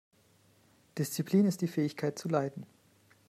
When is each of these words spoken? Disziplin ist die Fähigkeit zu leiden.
Disziplin 0.97 1.45
ist 1.45 1.61
die 1.61 1.67
Fähigkeit 1.67 2.17
zu 2.17 2.27
leiden. 2.27 2.65